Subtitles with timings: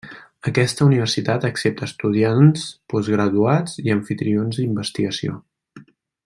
[0.51, 2.63] Aquesta Universitat accepta estudiants,
[2.95, 5.39] postgraduats i amfitrions d’investigació.